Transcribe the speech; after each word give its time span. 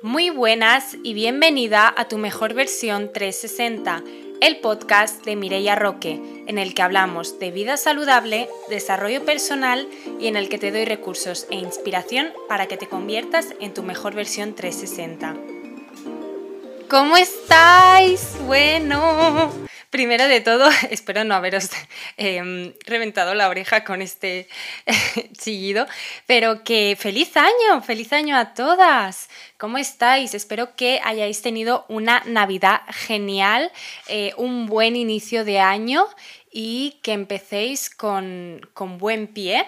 Muy 0.00 0.30
buenas 0.30 0.96
y 1.02 1.12
bienvenida 1.12 1.92
a 1.96 2.06
tu 2.06 2.18
mejor 2.18 2.54
versión 2.54 3.12
360, 3.12 4.04
el 4.40 4.60
podcast 4.60 5.24
de 5.24 5.34
Mireia 5.34 5.74
Roque, 5.74 6.44
en 6.46 6.56
el 6.58 6.72
que 6.72 6.82
hablamos 6.82 7.40
de 7.40 7.50
vida 7.50 7.76
saludable, 7.76 8.48
desarrollo 8.68 9.24
personal 9.24 9.88
y 10.20 10.28
en 10.28 10.36
el 10.36 10.48
que 10.48 10.58
te 10.58 10.70
doy 10.70 10.84
recursos 10.84 11.48
e 11.50 11.56
inspiración 11.56 12.28
para 12.48 12.68
que 12.68 12.76
te 12.76 12.86
conviertas 12.86 13.48
en 13.60 13.74
tu 13.74 13.82
mejor 13.82 14.14
versión 14.14 14.54
360. 14.54 15.34
¿Cómo 16.88 17.16
estáis? 17.16 18.36
Bueno, 18.46 19.50
Primero 19.90 20.28
de 20.28 20.42
todo, 20.42 20.68
espero 20.90 21.24
no 21.24 21.34
haberos 21.34 21.70
em, 22.18 22.74
reventado 22.84 23.34
la 23.34 23.48
oreja 23.48 23.84
con 23.84 24.02
este 24.02 24.48
chillido, 25.38 25.86
pero 26.26 26.62
que 26.62 26.96
feliz 26.98 27.36
año, 27.36 27.82
feliz 27.82 28.12
año 28.12 28.36
a 28.36 28.52
todas. 28.52 29.30
¿Cómo 29.56 29.78
estáis? 29.78 30.34
Espero 30.34 30.76
que 30.76 31.00
hayáis 31.02 31.40
tenido 31.40 31.86
una 31.88 32.22
Navidad 32.26 32.82
genial, 32.90 33.72
eh, 34.08 34.32
un 34.36 34.66
buen 34.66 34.94
inicio 34.94 35.44
de 35.44 35.58
año 35.60 36.06
y 36.52 36.98
que 37.02 37.12
empecéis 37.12 37.88
con, 37.88 38.60
con 38.74 38.98
buen 38.98 39.26
pie. 39.26 39.66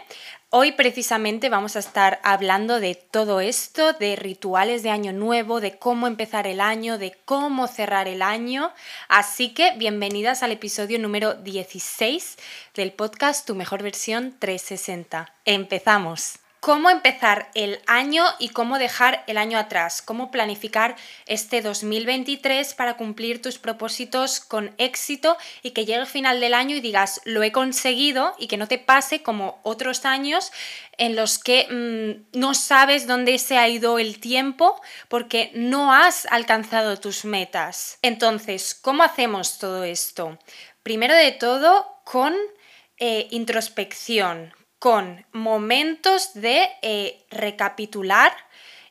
Hoy 0.52 0.72
precisamente 0.72 1.48
vamos 1.48 1.76
a 1.76 1.78
estar 1.78 2.18
hablando 2.24 2.80
de 2.80 2.96
todo 2.96 3.40
esto, 3.40 3.92
de 3.92 4.16
rituales 4.16 4.82
de 4.82 4.90
año 4.90 5.12
nuevo, 5.12 5.60
de 5.60 5.78
cómo 5.78 6.08
empezar 6.08 6.48
el 6.48 6.60
año, 6.60 6.98
de 6.98 7.16
cómo 7.24 7.68
cerrar 7.68 8.08
el 8.08 8.20
año. 8.20 8.72
Así 9.06 9.54
que 9.54 9.76
bienvenidas 9.76 10.42
al 10.42 10.50
episodio 10.50 10.98
número 10.98 11.34
16 11.34 12.36
del 12.74 12.90
podcast 12.90 13.46
Tu 13.46 13.54
mejor 13.54 13.84
versión 13.84 14.34
360. 14.40 15.32
Empezamos 15.44 16.39
cómo 16.60 16.90
empezar 16.90 17.50
el 17.54 17.80
año 17.86 18.24
y 18.38 18.50
cómo 18.50 18.78
dejar 18.78 19.24
el 19.26 19.38
año 19.38 19.58
atrás, 19.58 20.02
cómo 20.02 20.30
planificar 20.30 20.94
este 21.26 21.62
2023 21.62 22.74
para 22.74 22.94
cumplir 22.94 23.40
tus 23.40 23.58
propósitos 23.58 24.40
con 24.40 24.74
éxito 24.76 25.36
y 25.62 25.70
que 25.70 25.86
llegue 25.86 26.00
el 26.00 26.06
final 26.06 26.38
del 26.40 26.54
año 26.54 26.76
y 26.76 26.80
digas 26.80 27.22
lo 27.24 27.42
he 27.42 27.50
conseguido 27.50 28.34
y 28.38 28.46
que 28.46 28.58
no 28.58 28.68
te 28.68 28.78
pase 28.78 29.22
como 29.22 29.58
otros 29.62 30.04
años 30.04 30.52
en 30.98 31.16
los 31.16 31.38
que 31.38 31.66
mm, 32.34 32.38
no 32.38 32.54
sabes 32.54 33.06
dónde 33.06 33.38
se 33.38 33.56
ha 33.56 33.68
ido 33.68 33.98
el 33.98 34.20
tiempo 34.20 34.80
porque 35.08 35.50
no 35.54 35.94
has 35.94 36.26
alcanzado 36.26 36.98
tus 36.98 37.24
metas. 37.24 37.98
Entonces, 38.02 38.74
¿cómo 38.74 39.02
hacemos 39.02 39.58
todo 39.58 39.84
esto? 39.84 40.38
Primero 40.82 41.14
de 41.14 41.32
todo, 41.32 41.86
con 42.04 42.34
eh, 42.98 43.28
introspección, 43.30 44.52
con 44.80 45.26
momentos 45.32 46.32
de 46.32 46.66
eh, 46.80 47.22
recapitular 47.30 48.32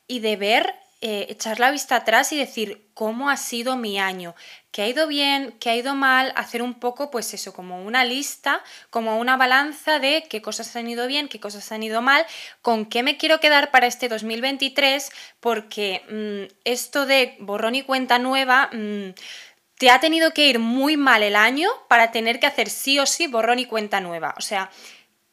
y 0.08 0.20
de 0.20 0.38
ver, 0.38 0.76
eh, 1.02 1.26
echar 1.30 1.59
la 1.59 1.72
vista 1.72 1.95
atrás 1.95 2.32
y 2.32 2.38
decir 2.38 2.90
cómo 2.94 3.30
ha 3.30 3.38
sido 3.38 3.76
mi 3.76 4.00
año, 4.00 4.36
qué 4.72 4.84
ha 4.84 4.88
ido 4.88 5.08
bien, 5.08 5.56
qué 5.60 5.72
ha 5.72 5.76
ido 5.76 5.95
mal, 5.95 6.32
hacer 6.36 6.62
un 6.62 6.76
poco, 6.76 7.10
pues 7.10 7.34
eso, 7.34 7.54
como 7.54 7.84
una 7.84 8.06
lista, 8.06 8.62
como 8.92 9.17
una 9.17 9.36
balanza 9.36 9.98
de 9.98 10.28
qué 10.30 10.44
cosas 10.44 10.76
han 10.76 10.88
ido 10.88 11.08
bien, 11.08 11.28
qué 11.28 11.40
cosas 11.40 11.72
han 11.72 11.82
ido 11.82 12.04
mal, 12.04 12.23
con 12.62 12.86
qué 12.86 13.02
me 13.02 13.17
quiero 13.17 13.40
quedar 13.40 13.72
para 13.72 13.88
este 13.88 14.10
2023, 14.10 15.10
porque 15.40 16.04
mm, 16.08 16.54
esto 16.66 17.08
de 17.08 17.36
borrón 17.40 17.73
y 17.76 17.82
cuenta 17.82 18.20
nueva... 18.20 18.70
Mm, 18.72 19.14
te 19.80 19.90
ha 19.90 20.02
tenido 20.02 20.34
que 20.34 20.45
ir 20.45 20.60
muy 20.60 20.98
mal 20.98 21.23
el 21.23 21.38
año 21.38 21.70
para 21.88 22.12
tener 22.12 22.42
que 22.42 22.48
hacer 22.48 22.70
sí 22.70 23.00
o 23.00 23.06
sí 23.06 23.28
borrón 23.28 23.60
y 23.60 23.66
cuenta 23.66 24.02
nueva. 24.02 24.36
O 24.38 24.42
sea, 24.42 24.70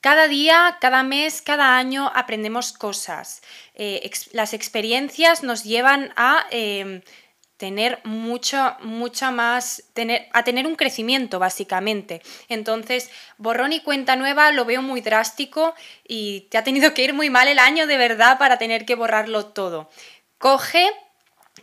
cada 0.00 0.28
día, 0.28 0.78
cada 0.80 1.02
mes, 1.02 1.42
cada 1.42 1.76
año 1.76 2.10
aprendemos 2.14 2.72
cosas. 2.72 3.42
Eh, 3.74 4.10
las 4.32 4.54
experiencias 4.54 5.42
nos 5.42 5.64
llevan 5.64 6.12
a 6.16 6.46
em, 6.50 7.02
tener 7.56 8.00
mucho, 8.04 8.76
mucha 8.82 9.30
más, 9.30 9.84
tener, 9.94 10.28
a 10.32 10.44
tener 10.44 10.66
un 10.66 10.76
crecimiento 10.76 11.38
básicamente. 11.38 12.22
Entonces, 12.48 13.10
borrón 13.38 13.72
y 13.72 13.80
cuenta 13.80 14.16
nueva 14.16 14.52
lo 14.52 14.64
veo 14.64 14.82
muy 14.82 15.00
drástico 15.00 15.74
y 16.06 16.42
te 16.50 16.58
ha 16.58 16.64
tenido 16.64 16.92
que 16.94 17.02
ir 17.02 17.14
muy 17.14 17.30
mal 17.30 17.48
el 17.48 17.58
año 17.58 17.86
de 17.86 17.96
verdad 17.96 18.38
para 18.38 18.58
tener 18.58 18.84
que 18.84 18.94
borrarlo 18.94 19.46
todo. 19.46 19.90
Coge 20.38 20.90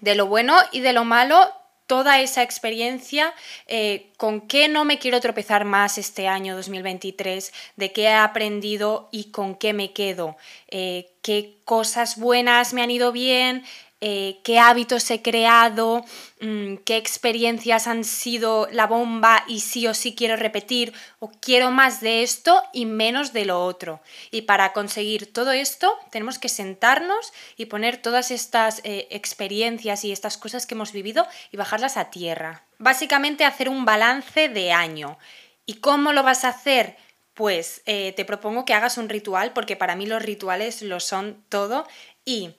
de 0.02 0.16
lo 0.16 0.26
bueno 0.26 0.58
y 0.72 0.82
de 0.82 0.94
lo 0.94 1.06
malo 1.06 1.54
toda 1.88 2.22
esa 2.22 2.44
experiencia, 2.44 3.34
eh, 3.68 4.12
con 4.18 4.42
qué 4.42 4.68
no 4.68 4.86
me 4.86 5.00
quiero 5.00 5.20
tropezar 5.20 5.66
más 5.66 5.98
este 5.98 6.28
año 6.28 6.56
2023, 6.56 7.54
de 7.76 7.92
qué 7.92 8.04
he 8.04 8.14
aprendido 8.14 9.10
y 9.12 9.32
con 9.32 9.56
qué 9.56 9.74
me 9.74 9.94
quedo, 9.94 10.38
eh, 10.70 11.12
qué 11.22 11.58
cosas 11.66 12.18
buenas 12.18 12.74
me 12.74 12.82
han 12.82 12.92
ido 12.92 13.12
bien, 13.12 13.64
eh, 14.06 14.42
qué 14.44 14.60
hábitos 14.60 15.10
he 15.12 15.22
creado, 15.22 16.04
mm, 16.42 16.76
qué 16.84 16.98
experiencias 16.98 17.88
han 17.88 18.04
sido 18.04 18.68
la 18.70 18.86
bomba 18.86 19.46
y 19.48 19.62
sí 19.62 19.88
o 19.88 19.94
sí 19.94 20.14
quiero 20.14 20.36
repetir 20.36 20.92
o 21.20 21.32
quiero 21.40 21.72
más 21.72 22.02
de 22.02 22.22
esto 22.22 22.62
y 22.74 22.86
menos 22.86 23.32
de 23.32 23.46
lo 23.46 23.64
otro. 23.64 24.02
Y 24.30 24.42
para 24.42 24.74
conseguir 24.74 25.32
todo 25.32 25.54
esto 25.54 25.98
tenemos 26.12 26.38
que 26.38 26.50
sentarnos 26.50 27.32
y 27.56 27.68
poner 27.68 27.96
todas 27.96 28.30
estas 28.30 28.82
eh, 28.84 29.08
experiencias 29.10 30.04
y 30.04 30.12
estas 30.12 30.38
cosas 30.38 30.66
que 30.66 30.76
hemos 30.76 30.92
vivido 30.92 31.26
y 31.54 31.56
bajarlas 31.56 31.96
a 31.96 32.10
tierra. 32.10 32.66
Básicamente 32.80 33.46
hacer 33.46 33.70
un 33.70 33.86
balance 33.86 34.50
de 34.50 34.74
año. 34.74 35.18
¿Y 35.66 35.76
cómo 35.76 36.12
lo 36.12 36.24
vas 36.24 36.44
a 36.44 36.50
hacer? 36.50 36.98
Pues 37.34 37.82
eh, 37.86 38.12
te 38.18 38.26
propongo 38.26 38.66
que 38.66 38.74
hagas 38.74 38.98
un 38.98 39.08
ritual 39.08 39.54
porque 39.54 39.78
para 39.78 39.96
mí 39.96 40.06
los 40.08 40.22
rituales 40.22 40.82
lo 40.82 41.00
son 41.00 41.42
todo 41.48 41.88
y 42.26 42.52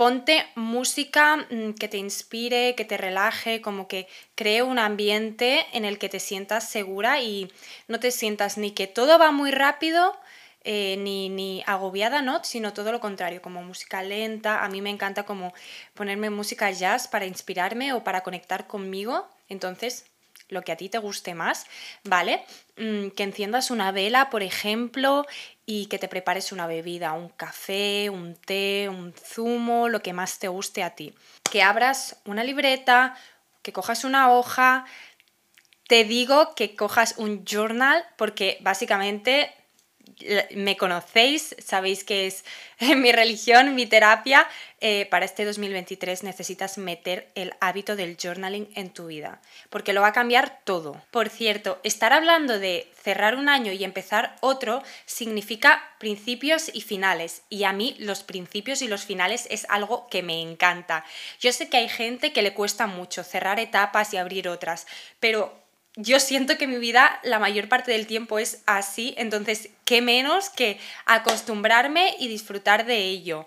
ponte 0.00 0.46
música 0.54 1.36
mm, 1.36 1.72
que 1.72 1.86
te 1.86 1.98
inspire, 1.98 2.74
que 2.74 2.86
te 2.86 2.96
relaje, 2.96 3.60
como 3.60 3.86
que 3.86 4.08
cree 4.34 4.62
un 4.62 4.78
ambiente 4.78 5.66
en 5.74 5.84
el 5.84 5.98
que 5.98 6.08
te 6.08 6.20
sientas 6.20 6.66
segura 6.66 7.20
y 7.20 7.52
no 7.86 8.00
te 8.00 8.10
sientas 8.10 8.56
ni 8.56 8.70
que 8.70 8.86
todo 8.86 9.18
va 9.18 9.30
muy 9.30 9.50
rápido, 9.50 10.18
eh, 10.64 10.96
ni, 10.96 11.28
ni, 11.28 11.62
agobiada, 11.66 12.22
¿no? 12.22 12.42
Sino 12.44 12.72
todo 12.72 12.92
lo 12.92 13.00
contrario, 13.00 13.42
como 13.42 13.62
música 13.62 14.02
lenta. 14.02 14.64
A 14.64 14.70
mí 14.70 14.80
me 14.80 14.88
encanta 14.88 15.24
como 15.24 15.52
ponerme 15.92 16.30
música 16.30 16.70
jazz 16.70 17.06
para 17.06 17.26
inspirarme 17.26 17.92
o 17.92 18.02
para 18.02 18.22
conectar 18.22 18.66
conmigo. 18.66 19.28
Entonces, 19.50 20.06
lo 20.48 20.62
que 20.62 20.72
a 20.72 20.76
ti 20.76 20.88
te 20.88 20.98
guste 20.98 21.34
más, 21.34 21.66
¿vale? 22.04 22.44
Mm, 22.76 23.08
que 23.08 23.22
enciendas 23.22 23.70
una 23.70 23.92
vela, 23.92 24.30
por 24.30 24.42
ejemplo, 24.42 25.26
y 25.64 25.86
que 25.86 25.98
te 25.98 26.08
prepares 26.08 26.52
una 26.52 26.66
bebida, 26.66 27.12
un 27.12 27.28
café, 27.28 28.10
un 28.10 28.34
té, 28.34 28.88
un 28.88 29.14
zumo, 29.14 29.88
lo 29.88 30.02
que 30.02 30.12
más 30.12 30.38
te 30.38 30.48
guste 30.48 30.82
a 30.82 30.94
ti. 30.94 31.14
Que 31.50 31.62
abras 31.62 32.16
una 32.24 32.44
libreta, 32.44 33.16
que 33.62 33.72
cojas 33.72 34.04
una 34.04 34.32
hoja. 34.32 34.84
Te 35.86 36.04
digo 36.04 36.54
que 36.54 36.74
cojas 36.74 37.14
un 37.18 37.44
journal 37.44 38.04
porque 38.16 38.58
básicamente 38.60 39.52
me 40.54 40.76
conocéis, 40.76 41.56
sabéis 41.58 42.04
que 42.04 42.26
es 42.26 42.44
mi 42.96 43.12
religión, 43.12 43.74
mi 43.74 43.86
terapia, 43.86 44.46
eh, 44.82 45.06
para 45.10 45.26
este 45.26 45.44
2023 45.44 46.22
necesitas 46.22 46.78
meter 46.78 47.28
el 47.34 47.52
hábito 47.60 47.96
del 47.96 48.16
journaling 48.16 48.68
en 48.74 48.90
tu 48.90 49.08
vida, 49.08 49.40
porque 49.68 49.92
lo 49.92 50.00
va 50.00 50.08
a 50.08 50.12
cambiar 50.12 50.60
todo. 50.64 51.00
Por 51.10 51.28
cierto, 51.28 51.80
estar 51.82 52.12
hablando 52.12 52.58
de 52.58 52.90
cerrar 53.02 53.36
un 53.36 53.48
año 53.48 53.72
y 53.72 53.84
empezar 53.84 54.36
otro 54.40 54.82
significa 55.04 55.82
principios 55.98 56.70
y 56.72 56.80
finales, 56.80 57.42
y 57.50 57.64
a 57.64 57.72
mí 57.72 57.94
los 57.98 58.22
principios 58.22 58.80
y 58.82 58.88
los 58.88 59.04
finales 59.04 59.46
es 59.50 59.66
algo 59.68 60.08
que 60.08 60.22
me 60.22 60.40
encanta. 60.40 61.04
Yo 61.40 61.52
sé 61.52 61.68
que 61.68 61.76
hay 61.76 61.88
gente 61.88 62.32
que 62.32 62.42
le 62.42 62.54
cuesta 62.54 62.86
mucho 62.86 63.22
cerrar 63.22 63.60
etapas 63.60 64.14
y 64.14 64.16
abrir 64.16 64.48
otras, 64.48 64.86
pero 65.18 65.59
yo 65.96 66.20
siento 66.20 66.56
que 66.56 66.66
mi 66.66 66.78
vida 66.78 67.18
la 67.22 67.38
mayor 67.38 67.68
parte 67.68 67.92
del 67.92 68.06
tiempo 68.06 68.38
es 68.38 68.62
así, 68.66 69.14
entonces, 69.16 69.70
¿qué 69.84 70.02
menos 70.02 70.50
que 70.50 70.78
acostumbrarme 71.06 72.14
y 72.18 72.28
disfrutar 72.28 72.86
de 72.86 72.98
ello? 72.98 73.46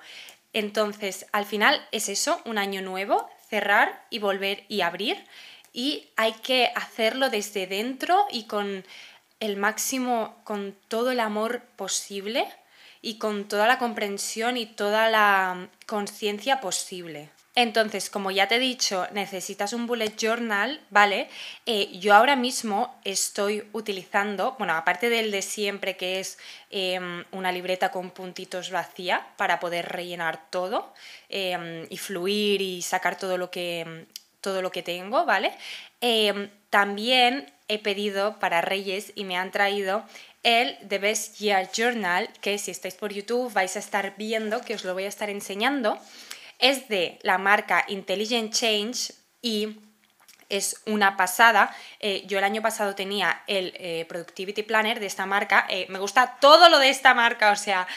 Entonces, 0.51 1.25
al 1.31 1.45
final 1.45 1.85
es 1.91 2.09
eso, 2.09 2.41
un 2.45 2.57
año 2.57 2.81
nuevo, 2.81 3.29
cerrar 3.50 4.06
y 4.09 4.19
volver 4.19 4.65
y 4.68 4.81
abrir, 4.81 5.25
y 5.71 6.09
hay 6.15 6.33
que 6.33 6.71
hacerlo 6.75 7.29
desde 7.29 7.65
dentro 7.65 8.25
y 8.31 8.44
con 8.45 8.85
el 9.39 9.57
máximo, 9.57 10.35
con 10.44 10.75
todo 10.88 11.12
el 11.12 11.19
amor 11.19 11.63
posible 11.75 12.47
y 13.01 13.18
con 13.18 13.47
toda 13.47 13.68
la 13.68 13.79
comprensión 13.79 14.57
y 14.57 14.65
toda 14.65 15.09
la 15.09 15.69
conciencia 15.88 16.62
posible. 16.62 17.29
Entonces, 17.55 18.09
como 18.09 18.31
ya 18.31 18.47
te 18.47 18.55
he 18.55 18.59
dicho, 18.59 19.07
necesitas 19.11 19.73
un 19.73 19.85
bullet 19.85 20.15
journal, 20.17 20.81
¿vale? 20.89 21.29
Eh, 21.67 22.00
yo 22.00 22.15
ahora 22.15 22.35
mismo 22.35 23.00
estoy 23.03 23.63
utilizando, 23.73 24.55
bueno, 24.57 24.73
aparte 24.73 25.09
del 25.09 25.29
de 25.29 25.44
siempre, 25.44 25.95
que 25.95 26.19
es 26.19 26.39
em, 26.71 27.23
una 27.31 27.51
libreta 27.51 27.91
con 27.91 28.09
puntitos 28.09 28.71
vacía 28.71 29.27
para 29.38 29.59
poder 29.59 29.89
rellenar 29.89 30.50
todo 30.50 30.94
em, 31.29 31.85
y 31.91 31.97
fluir 31.97 32.59
y 32.61 32.81
sacar 32.81 33.19
todo 33.19 33.38
lo 33.38 33.51
que, 33.51 34.07
todo 34.41 34.63
lo 34.63 34.71
que 34.71 34.81
tengo, 34.81 35.23
¿vale? 35.25 35.53
Em, 36.01 36.49
también 36.71 37.53
he 37.67 37.77
pedido 37.77 38.39
para 38.39 38.61
Reyes 38.61 39.11
y 39.13 39.25
me 39.25 39.38
han 39.38 39.51
traído 39.51 40.03
el 40.41 40.75
The 40.88 40.97
Best 40.97 41.38
Year 41.38 41.69
Journal, 41.71 42.29
que 42.41 42.57
si 42.57 42.71
estáis 42.71 42.95
por 42.95 43.13
YouTube 43.13 43.53
vais 43.53 43.75
a 43.75 43.79
estar 43.79 44.15
viendo, 44.17 44.61
que 44.61 44.73
os 44.73 44.83
lo 44.83 44.94
voy 44.94 45.06
a 45.06 45.07
estar 45.07 45.29
enseñando. 45.29 45.99
Es 46.59 46.88
de 46.88 47.19
la 47.23 47.38
marca 47.38 47.85
Intelligent 47.88 48.53
Change 48.53 49.13
y 49.41 49.77
es 50.50 50.81
una 50.85 51.17
pasada. 51.17 51.75
Eh, 52.00 52.23
yo 52.27 52.38
el 52.38 52.44
año 52.44 52.61
pasado 52.61 52.95
tenía 52.95 53.41
el 53.47 53.73
eh, 53.75 54.05
Productivity 54.07 54.63
Planner 54.63 55.00
de 55.00 55.07
esta 55.07 55.25
marca. 55.25 55.65
Eh, 55.69 55.88
me 55.89 56.00
gusta 56.00 56.38
todo 56.39 56.69
lo 56.69 56.79
de 56.79 56.89
esta 56.89 57.13
marca, 57.13 57.51
o 57.51 57.55
sea, 57.55 57.88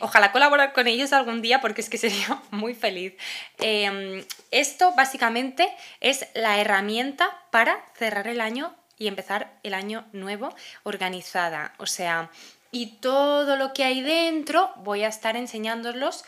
ojalá 0.00 0.32
colaborar 0.32 0.72
con 0.72 0.86
ellos 0.86 1.12
algún 1.12 1.42
día 1.42 1.60
porque 1.60 1.80
es 1.80 1.90
que 1.90 1.98
sería 1.98 2.40
muy 2.50 2.74
feliz. 2.74 3.14
Em, 3.58 4.24
esto 4.50 4.92
básicamente 4.94 5.68
es 6.00 6.26
la 6.34 6.58
herramienta 6.58 7.36
para 7.50 7.84
cerrar 7.96 8.28
el 8.28 8.40
año 8.40 8.74
y 8.96 9.08
empezar 9.08 9.58
el 9.62 9.74
año 9.74 10.04
nuevo 10.12 10.54
organizada. 10.84 11.74
O 11.78 11.86
sea, 11.86 12.30
y 12.70 12.98
todo 12.98 13.56
lo 13.56 13.72
que 13.72 13.84
hay 13.84 14.02
dentro 14.02 14.72
voy 14.76 15.04
a 15.04 15.08
estar 15.08 15.36
enseñándolos, 15.36 16.24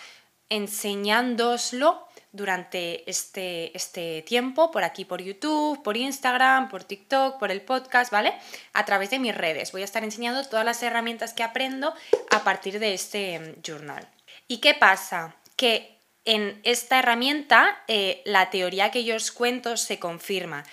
enseñándoslo 0.49 2.07
durante 2.33 3.09
este, 3.11 3.75
este 3.77 4.23
tiempo, 4.23 4.71
por 4.71 4.85
aquí 4.85 5.05
por 5.05 5.23
YouTube, 5.23 5.83
por 5.83 5.97
Instagram, 5.97 6.69
por 6.69 6.85
TikTok, 6.85 7.39
por 7.39 7.51
el 7.51 7.63
podcast, 7.63 8.13
¿vale? 8.13 8.35
A 8.75 8.85
través 8.85 9.11
de 9.11 9.19
mis 9.19 9.35
redes. 9.35 9.73
Voy 9.73 9.83
a 9.83 9.87
estar 9.87 10.05
enseñando 10.05 10.45
todas 10.45 10.65
las 10.65 10.83
herramientas 10.83 11.33
que 11.33 11.43
aprendo 11.43 11.95
a 12.31 12.45
partir 12.45 12.79
de 12.79 12.95
este 12.95 13.39
mm, 13.39 13.63
journal. 13.63 14.07
¿Y 14.49 14.59
qué 14.59 14.75
pasa? 14.75 15.35
Que 15.57 15.99
en 16.25 16.61
esta 16.65 16.99
herramienta 16.99 17.83
eh, 17.89 18.23
la 18.27 18.51
teoría 18.51 18.91
que 18.91 19.05
yo 19.05 19.17
os 19.17 19.33
cuento 19.33 19.77
se 19.77 19.99
confirma. 19.99 20.65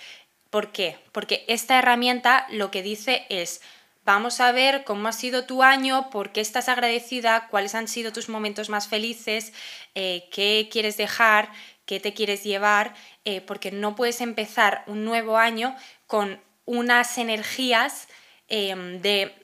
¿Por 0.50 0.70
qué? 0.70 0.98
Porque 1.12 1.44
esta 1.48 1.78
herramienta 1.78 2.46
lo 2.50 2.70
que 2.70 2.82
dice 2.82 3.24
es 3.28 3.62
Vamos 4.04 4.40
a 4.40 4.52
ver 4.52 4.84
cómo 4.84 5.08
ha 5.08 5.12
sido 5.12 5.46
tu 5.46 5.62
año, 5.62 6.10
por 6.10 6.30
qué 6.30 6.42
estás 6.42 6.68
agradecida, 6.68 7.48
cuáles 7.48 7.74
han 7.74 7.88
sido 7.88 8.12
tus 8.12 8.28
momentos 8.28 8.68
más 8.68 8.86
felices, 8.86 9.54
eh, 9.94 10.28
qué 10.30 10.68
quieres 10.70 10.98
dejar, 10.98 11.50
qué 11.86 12.00
te 12.00 12.12
quieres 12.12 12.44
llevar, 12.44 12.94
eh, 13.24 13.40
porque 13.40 13.70
no 13.70 13.96
puedes 13.96 14.20
empezar 14.20 14.84
un 14.88 15.06
nuevo 15.06 15.38
año 15.38 15.74
con 16.06 16.38
unas 16.66 17.16
energías 17.16 18.08
em, 18.48 19.00
de, 19.00 19.34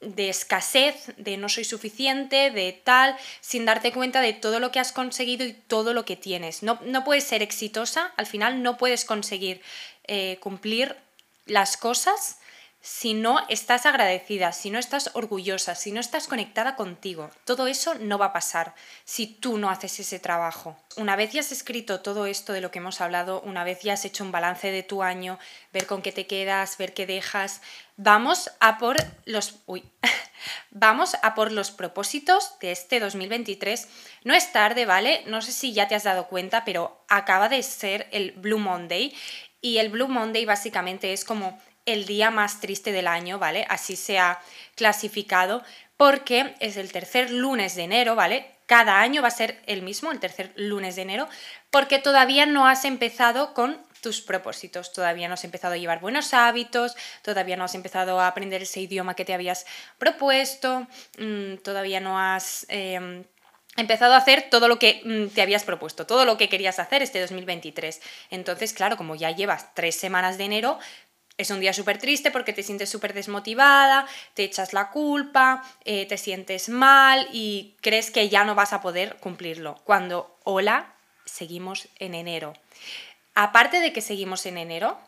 de 0.00 0.30
escasez, 0.30 1.12
de 1.18 1.36
no 1.36 1.50
soy 1.50 1.64
suficiente, 1.64 2.50
de 2.50 2.72
tal, 2.72 3.14
sin 3.42 3.66
darte 3.66 3.92
cuenta 3.92 4.22
de 4.22 4.32
todo 4.32 4.58
lo 4.58 4.72
que 4.72 4.80
has 4.80 4.92
conseguido 4.92 5.44
y 5.44 5.52
todo 5.52 5.92
lo 5.92 6.06
que 6.06 6.16
tienes. 6.16 6.62
No, 6.62 6.78
no 6.82 7.04
puedes 7.04 7.24
ser 7.24 7.42
exitosa, 7.42 8.12
al 8.16 8.26
final 8.26 8.62
no 8.62 8.78
puedes 8.78 9.04
conseguir 9.04 9.60
eh, 10.04 10.38
cumplir 10.40 10.96
las 11.44 11.76
cosas 11.76 12.38
si 12.82 13.14
no 13.14 13.38
estás 13.48 13.86
agradecida, 13.86 14.52
si 14.52 14.70
no 14.70 14.80
estás 14.80 15.10
orgullosa, 15.14 15.76
si 15.76 15.92
no 15.92 16.00
estás 16.00 16.26
conectada 16.26 16.74
contigo. 16.74 17.30
Todo 17.44 17.68
eso 17.68 17.94
no 17.94 18.18
va 18.18 18.26
a 18.26 18.32
pasar 18.32 18.74
si 19.04 19.28
tú 19.28 19.56
no 19.56 19.70
haces 19.70 20.00
ese 20.00 20.18
trabajo. 20.18 20.76
Una 20.96 21.14
vez 21.14 21.32
ya 21.32 21.40
has 21.40 21.52
escrito 21.52 22.00
todo 22.00 22.26
esto 22.26 22.52
de 22.52 22.60
lo 22.60 22.72
que 22.72 22.80
hemos 22.80 23.00
hablado, 23.00 23.40
una 23.42 23.62
vez 23.62 23.82
ya 23.82 23.92
has 23.92 24.04
hecho 24.04 24.24
un 24.24 24.32
balance 24.32 24.72
de 24.72 24.82
tu 24.82 25.04
año, 25.04 25.38
ver 25.72 25.86
con 25.86 26.02
qué 26.02 26.10
te 26.10 26.26
quedas, 26.26 26.76
ver 26.76 26.92
qué 26.92 27.06
dejas, 27.06 27.62
vamos 27.96 28.50
a 28.58 28.78
por 28.78 28.96
los 29.26 29.60
uy, 29.66 29.84
vamos 30.70 31.16
a 31.22 31.36
por 31.36 31.52
los 31.52 31.70
propósitos 31.70 32.58
de 32.60 32.72
este 32.72 32.98
2023. 32.98 33.88
No 34.24 34.34
es 34.34 34.50
tarde, 34.50 34.86
¿vale? 34.86 35.22
No 35.26 35.40
sé 35.40 35.52
si 35.52 35.72
ya 35.72 35.86
te 35.86 35.94
has 35.94 36.02
dado 36.02 36.26
cuenta, 36.26 36.64
pero 36.64 37.04
acaba 37.08 37.48
de 37.48 37.62
ser 37.62 38.08
el 38.10 38.32
Blue 38.32 38.58
Monday 38.58 39.14
y 39.60 39.78
el 39.78 39.90
Blue 39.90 40.08
Monday 40.08 40.44
básicamente 40.44 41.12
es 41.12 41.24
como 41.24 41.60
el 41.86 42.06
día 42.06 42.30
más 42.30 42.60
triste 42.60 42.92
del 42.92 43.06
año, 43.06 43.38
¿vale? 43.38 43.66
Así 43.68 43.96
se 43.96 44.18
ha 44.18 44.40
clasificado 44.74 45.62
porque 45.96 46.54
es 46.60 46.76
el 46.76 46.90
tercer 46.92 47.30
lunes 47.30 47.74
de 47.74 47.84
enero, 47.84 48.14
¿vale? 48.14 48.50
Cada 48.66 49.00
año 49.00 49.22
va 49.22 49.28
a 49.28 49.32
ser 49.32 49.60
el 49.66 49.82
mismo, 49.82 50.12
el 50.12 50.20
tercer 50.20 50.52
lunes 50.56 50.96
de 50.96 51.02
enero, 51.02 51.28
porque 51.70 51.98
todavía 51.98 52.46
no 52.46 52.66
has 52.66 52.84
empezado 52.84 53.54
con 53.54 53.78
tus 54.00 54.20
propósitos, 54.20 54.92
todavía 54.92 55.28
no 55.28 55.34
has 55.34 55.44
empezado 55.44 55.74
a 55.74 55.76
llevar 55.76 56.00
buenos 56.00 56.34
hábitos, 56.34 56.96
todavía 57.22 57.56
no 57.56 57.64
has 57.64 57.74
empezado 57.74 58.20
a 58.20 58.26
aprender 58.26 58.62
ese 58.62 58.80
idioma 58.80 59.14
que 59.14 59.24
te 59.24 59.32
habías 59.32 59.64
propuesto, 59.98 60.86
mm, 61.18 61.56
todavía 61.62 62.00
no 62.00 62.18
has... 62.18 62.66
Em, 62.68 63.24
empezado 63.76 64.12
a 64.12 64.18
hacer 64.18 64.50
todo 64.50 64.68
lo 64.68 64.78
que 64.78 65.00
mm, 65.02 65.34
te 65.34 65.40
habías 65.40 65.64
propuesto, 65.64 66.04
todo 66.06 66.26
lo 66.26 66.36
que 66.36 66.50
querías 66.50 66.78
hacer 66.78 67.00
este 67.00 67.20
2023. 67.20 68.02
Entonces, 68.30 68.74
claro, 68.74 68.98
como 68.98 69.14
ya 69.14 69.30
llevas 69.30 69.72
tres 69.74 69.94
semanas 69.94 70.36
de 70.36 70.44
enero, 70.44 70.78
es 71.38 71.50
un 71.50 71.60
día 71.60 71.72
súper 71.72 71.98
triste 71.98 72.30
porque 72.30 72.52
te 72.52 72.62
sientes 72.62 72.90
súper 72.90 73.14
desmotivada, 73.14 74.06
te 74.34 74.44
echas 74.44 74.72
la 74.72 74.90
culpa, 74.90 75.62
eh, 75.84 76.06
te 76.06 76.18
sientes 76.18 76.68
mal 76.68 77.28
y 77.32 77.74
crees 77.80 78.10
que 78.10 78.28
ya 78.28 78.44
no 78.44 78.54
vas 78.54 78.72
a 78.72 78.80
poder 78.80 79.16
cumplirlo. 79.16 79.80
Cuando, 79.84 80.36
hola, 80.44 80.94
seguimos 81.24 81.88
en 81.98 82.14
enero. 82.14 82.54
Aparte 83.34 83.80
de 83.80 83.92
que 83.92 84.02
seguimos 84.02 84.44
en 84.46 84.58
enero, 84.58 84.98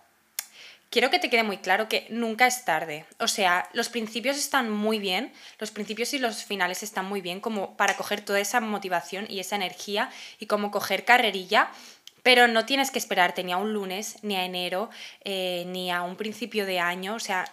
quiero 0.91 1.11
que 1.11 1.19
te 1.19 1.29
quede 1.29 1.43
muy 1.43 1.59
claro 1.59 1.89
que 1.89 2.07
nunca 2.09 2.47
es 2.47 2.65
tarde. 2.65 3.05
O 3.19 3.29
sea, 3.29 3.69
los 3.73 3.89
principios 3.89 4.39
están 4.39 4.71
muy 4.71 4.99
bien, 4.99 5.33
los 5.59 5.71
principios 5.71 6.15
y 6.15 6.19
los 6.19 6.45
finales 6.45 6.83
están 6.83 7.05
muy 7.05 7.21
bien 7.21 7.41
como 7.41 7.77
para 7.77 7.97
coger 7.97 8.23
toda 8.23 8.41
esa 8.41 8.61
motivación 8.61 9.27
y 9.29 9.41
esa 9.41 9.57
energía 9.57 10.11
y 10.39 10.47
como 10.47 10.71
coger 10.71 11.05
carrerilla 11.05 11.69
pero 12.25 12.49
no 12.49 12.67
tienes 12.67 12.91
que 12.91 12.99
esperarte 12.99 13.45
ni 13.45 13.53
a 13.53 13.59
un 13.59 13.73
lunes, 13.73 14.17
ni 14.23 14.35
a 14.35 14.45
enero, 14.45 14.91
eh, 15.25 15.65
ni 15.69 15.93
a 15.93 16.03
un 16.03 16.17
principio 16.17 16.67
de 16.67 16.81
año. 16.81 17.15
O 17.15 17.21
sea, 17.21 17.45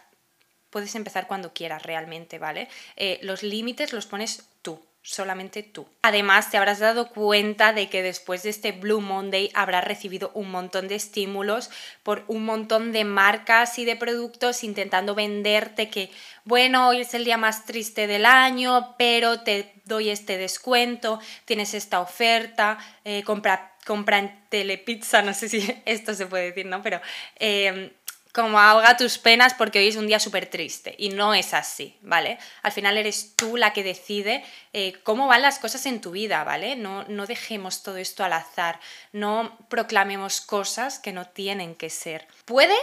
puedes 0.71 0.95
empezar 0.95 1.27
cuando 1.27 1.53
quieras 1.53 1.83
realmente, 1.83 2.39
¿vale? 2.39 2.69
Eh, 2.95 3.19
los 3.21 3.43
límites 3.43 3.93
los 3.93 4.07
pones 4.07 4.47
tú 4.63 4.81
solamente 5.03 5.63
tú. 5.63 5.87
Además, 6.03 6.51
te 6.51 6.57
habrás 6.57 6.79
dado 6.79 7.09
cuenta 7.09 7.73
de 7.73 7.89
que 7.89 8.03
después 8.03 8.43
de 8.43 8.51
este 8.51 8.71
Blue 8.71 9.01
Monday 9.01 9.49
habrás 9.53 9.83
recibido 9.83 10.31
un 10.35 10.51
montón 10.51 10.87
de 10.87 10.95
estímulos 10.95 11.71
por 12.03 12.23
un 12.27 12.45
montón 12.45 12.91
de 12.91 13.03
marcas 13.03 13.77
y 13.79 13.85
de 13.85 13.95
productos 13.95 14.63
intentando 14.63 15.15
venderte 15.15 15.89
que, 15.89 16.11
bueno, 16.45 16.87
hoy 16.87 17.01
es 17.01 17.13
el 17.13 17.25
día 17.25 17.37
más 17.37 17.65
triste 17.65 18.07
del 18.07 18.25
año, 18.25 18.95
pero 18.97 19.41
te 19.41 19.73
doy 19.85 20.09
este 20.09 20.37
descuento, 20.37 21.19
tienes 21.45 21.73
esta 21.73 21.99
oferta, 21.99 22.77
eh, 23.03 23.23
compra 23.23 23.70
compra 23.85 24.19
en 24.19 24.45
Telepizza, 24.49 25.21
no 25.21 25.33
sé 25.33 25.49
si 25.49 25.81
esto 25.85 26.13
se 26.13 26.27
puede 26.27 26.45
decir, 26.45 26.65
¿no? 26.65 26.81
Pero 26.81 27.01
em, 27.35 27.91
como 28.31 28.59
ahoga 28.59 28.95
tus 28.95 29.17
penas 29.17 29.53
porque 29.53 29.79
hoy 29.79 29.87
es 29.87 29.95
un 29.95 30.07
día 30.07 30.19
súper 30.19 30.45
triste 30.45 30.95
y 30.97 31.09
no 31.09 31.33
es 31.33 31.53
así, 31.53 31.97
¿vale? 32.01 32.37
Al 32.63 32.71
final 32.71 32.97
eres 32.97 33.35
tú 33.35 33.57
la 33.57 33.73
que 33.73 33.83
decide 33.83 34.43
eh, 34.73 34.93
cómo 35.03 35.27
van 35.27 35.41
las 35.41 35.59
cosas 35.59 35.85
en 35.85 36.01
tu 36.01 36.11
vida, 36.11 36.43
¿vale? 36.43 36.75
No, 36.75 37.03
no 37.05 37.25
dejemos 37.25 37.83
todo 37.83 37.97
esto 37.97 38.23
al 38.23 38.33
azar, 38.33 38.79
no 39.11 39.57
proclamemos 39.69 40.39
cosas 40.41 40.99
que 40.99 41.11
no 41.11 41.27
tienen 41.27 41.75
que 41.75 41.89
ser. 41.89 42.27
Puede 42.45 42.75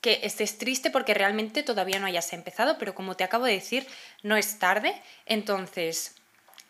que 0.00 0.20
estés 0.24 0.58
triste 0.58 0.90
porque 0.90 1.14
realmente 1.14 1.62
todavía 1.62 1.98
no 1.98 2.06
hayas 2.06 2.32
empezado, 2.32 2.76
pero 2.78 2.94
como 2.94 3.16
te 3.16 3.24
acabo 3.24 3.44
de 3.44 3.52
decir, 3.52 3.86
no 4.22 4.36
es 4.36 4.58
tarde, 4.58 5.00
entonces... 5.26 6.16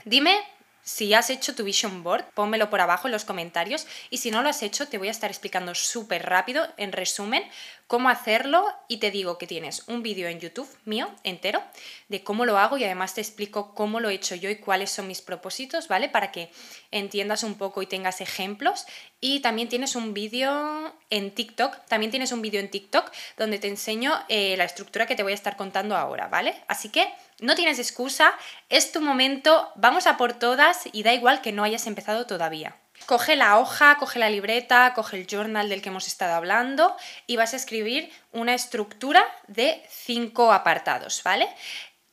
Dime 0.04 0.36
si 0.82 1.14
has 1.14 1.30
hecho 1.30 1.54
tu 1.54 1.64
vision 1.64 2.02
board, 2.02 2.24
pónmelo 2.34 2.70
por 2.70 2.80
abajo 2.80 3.08
en 3.08 3.12
los 3.12 3.24
comentarios 3.24 3.86
y 4.10 4.18
si 4.18 4.30
no 4.30 4.42
lo 4.42 4.48
has 4.48 4.62
hecho 4.62 4.88
te 4.88 4.98
voy 4.98 5.08
a 5.08 5.12
estar 5.12 5.30
explicando 5.30 5.74
súper 5.74 6.26
rápido, 6.26 6.66
en 6.76 6.92
resumen, 6.92 7.44
cómo 7.86 8.08
hacerlo 8.08 8.66
y 8.88 8.96
te 8.96 9.10
digo 9.10 9.36
que 9.36 9.46
tienes 9.46 9.86
un 9.86 10.02
vídeo 10.02 10.28
en 10.28 10.40
YouTube 10.40 10.68
mío 10.84 11.10
entero 11.24 11.62
de 12.08 12.24
cómo 12.24 12.46
lo 12.46 12.58
hago 12.58 12.78
y 12.78 12.84
además 12.84 13.14
te 13.14 13.20
explico 13.20 13.74
cómo 13.74 14.00
lo 14.00 14.08
he 14.08 14.14
hecho 14.14 14.34
yo 14.34 14.48
y 14.48 14.56
cuáles 14.56 14.90
son 14.90 15.08
mis 15.08 15.20
propósitos, 15.20 15.88
¿vale? 15.88 16.08
Para 16.08 16.32
que 16.32 16.50
entiendas 16.90 17.42
un 17.42 17.56
poco 17.56 17.82
y 17.82 17.86
tengas 17.86 18.20
ejemplos. 18.20 18.86
Y 19.20 19.40
también 19.40 19.68
tienes 19.68 19.94
un 19.94 20.14
vídeo 20.14 20.94
en 21.10 21.32
TikTok, 21.32 21.84
también 21.86 22.10
tienes 22.10 22.32
un 22.32 22.42
vídeo 22.42 22.60
en 22.60 22.70
TikTok 22.70 23.12
donde 23.36 23.58
te 23.58 23.68
enseño 23.68 24.12
eh, 24.28 24.56
la 24.56 24.64
estructura 24.64 25.06
que 25.06 25.14
te 25.14 25.22
voy 25.22 25.32
a 25.32 25.34
estar 25.34 25.56
contando 25.56 25.96
ahora, 25.96 26.28
¿vale? 26.28 26.54
Así 26.68 26.88
que 26.88 27.12
no 27.42 27.56
tienes 27.56 27.80
excusa, 27.80 28.32
es 28.68 28.92
tu 28.92 29.00
momento, 29.00 29.72
vamos 29.74 30.06
a 30.06 30.16
por 30.16 30.32
todas 30.32 30.88
y 30.92 31.02
da 31.02 31.12
igual 31.12 31.42
que 31.42 31.50
no 31.50 31.64
hayas 31.64 31.88
empezado 31.88 32.24
todavía. 32.24 32.76
Coge 33.06 33.34
la 33.34 33.58
hoja, 33.58 33.96
coge 33.98 34.20
la 34.20 34.30
libreta, 34.30 34.92
coge 34.94 35.16
el 35.18 35.26
journal 35.26 35.68
del 35.68 35.82
que 35.82 35.88
hemos 35.88 36.06
estado 36.06 36.34
hablando 36.34 36.96
y 37.26 37.36
vas 37.36 37.52
a 37.52 37.56
escribir 37.56 38.12
una 38.30 38.54
estructura 38.54 39.24
de 39.48 39.84
cinco 39.90 40.52
apartados, 40.52 41.20
¿vale? 41.24 41.48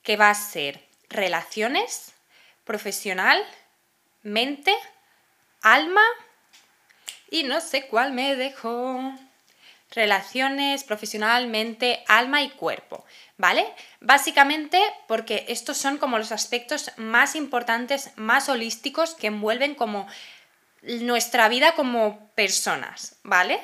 Que 0.02 0.18
va 0.18 0.32
a 0.32 0.36
ser 0.36 0.84
relaciones, 1.10 2.12
profesional, 2.64 3.40
mente, 4.24 4.74
alma 5.62 6.04
y 7.30 7.44
no 7.44 7.62
sé 7.62 7.86
cuál 7.86 8.14
me 8.14 8.36
dejó 8.36 9.14
relaciones, 9.92 10.84
profesionalmente, 10.84 12.04
alma 12.08 12.44
y 12.44 12.50
cuerpo, 12.50 13.06
¿vale? 13.38 13.66
Básicamente 14.00 14.80
porque 15.08 15.46
estos 15.48 15.78
son 15.78 15.98
como 15.98 16.18
los 16.18 16.32
aspectos 16.32 16.92
más 16.98 17.36
importantes, 17.36 18.12
más 18.16 18.50
holísticos 18.50 19.16
que 19.16 19.28
envuelven 19.28 19.76
como 19.76 20.08
nuestra 20.82 21.50
vida 21.50 21.74
como 21.74 22.30
personas, 22.36 23.18
¿vale? 23.24 23.60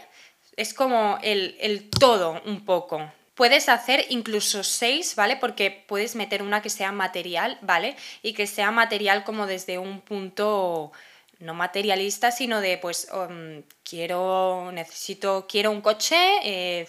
Es 0.56 0.74
como 0.74 1.20
el, 1.22 1.58
el 1.60 1.90
todo 1.90 2.42
un 2.46 2.66
poco. 2.66 3.12
Puedes 3.36 3.68
hacer 3.68 4.06
incluso 4.10 4.64
seis, 4.64 5.16
¿vale? 5.16 5.36
Porque 5.36 5.70
puedes 5.88 6.16
meter 6.16 6.42
una 6.42 6.62
que 6.62 6.70
sea 6.70 6.92
material, 6.92 7.58
¿vale? 7.62 7.98
Y 8.24 8.34
que 8.34 8.48
sea 8.48 8.72
material 8.72 9.26
como 9.26 9.46
desde 9.46 9.78
un 9.78 10.00
punto 10.02 10.94
no 11.40 11.54
materialista, 11.54 12.32
sino 12.32 12.62
de 12.62 12.78
pues 12.78 13.08
um, 13.14 13.64
quiero, 13.84 14.72
necesito, 14.72 15.46
quiero 15.48 15.72
un 15.72 15.82
coche, 15.82 16.16
eh, 16.44 16.88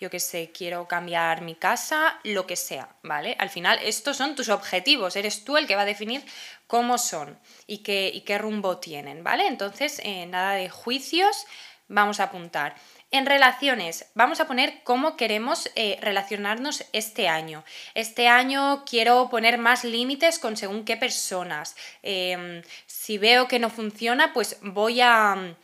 yo 0.00 0.10
qué 0.10 0.20
sé, 0.20 0.50
quiero 0.52 0.86
cambiar 0.86 1.42
mi 1.42 1.54
casa, 1.54 2.20
lo 2.24 2.46
que 2.46 2.56
sea, 2.56 2.96
¿vale? 3.02 3.36
Al 3.38 3.50
final 3.50 3.78
estos 3.82 4.16
son 4.16 4.34
tus 4.34 4.48
objetivos, 4.48 5.16
eres 5.16 5.44
tú 5.44 5.56
el 5.56 5.66
que 5.66 5.76
va 5.76 5.82
a 5.82 5.86
definir 5.86 6.24
cómo 6.66 6.98
son 6.98 7.38
y 7.66 7.78
qué, 7.78 8.10
y 8.12 8.22
qué 8.22 8.38
rumbo 8.38 8.78
tienen, 8.78 9.24
¿vale? 9.24 9.46
Entonces, 9.46 10.00
eh, 10.04 10.26
nada 10.26 10.52
de 10.52 10.68
juicios, 10.68 11.46
vamos 11.88 12.20
a 12.20 12.24
apuntar. 12.24 12.76
En 13.12 13.24
relaciones, 13.24 14.06
vamos 14.14 14.40
a 14.40 14.48
poner 14.48 14.82
cómo 14.82 15.16
queremos 15.16 15.70
eh, 15.76 15.96
relacionarnos 16.00 16.84
este 16.92 17.28
año. 17.28 17.64
Este 17.94 18.26
año 18.26 18.84
quiero 18.84 19.28
poner 19.30 19.58
más 19.58 19.84
límites 19.84 20.40
con 20.40 20.56
según 20.56 20.84
qué 20.84 20.96
personas. 20.96 21.76
Em, 22.02 22.62
si 22.86 23.16
veo 23.18 23.46
que 23.46 23.60
no 23.60 23.70
funciona, 23.70 24.32
pues 24.32 24.58
voy 24.60 25.00
a, 25.00 25.56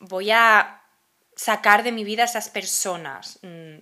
voy 0.00 0.30
a 0.30 0.82
sacar 1.36 1.82
de 1.82 1.92
mi 1.92 2.02
vida 2.02 2.22
a 2.22 2.26
esas 2.26 2.48
personas. 2.48 3.40
Mm, 3.42 3.76